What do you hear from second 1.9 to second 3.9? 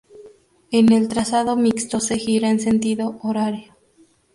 se gira en sentido horario.